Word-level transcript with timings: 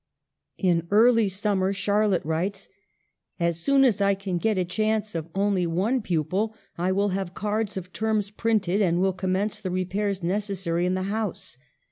In 0.57 0.87
early 0.89 1.29
summer 1.29 1.73
Charlotte 1.73 2.25
writes:" 2.25 2.67
As 3.39 3.59
soon 3.59 3.83
as 3.85 4.01
I 4.01 4.15
can 4.15 4.39
get 4.39 4.57
a 4.57 4.65
chance 4.65 5.13
of 5.13 5.29
only 5.35 5.67
one 5.67 6.01
pupil, 6.01 6.55
I 6.75 6.91
will 6.91 7.09
have 7.09 7.35
cards 7.35 7.77
of 7.77 7.93
terms 7.93 8.31
printed 8.31 8.81
and 8.81 8.99
will 8.99 9.13
commence 9.13 9.59
the 9.59 9.69
repairs 9.69 10.23
necessary 10.23 10.87
in 10.87 10.95
the 10.95 11.03
house. 11.03 11.55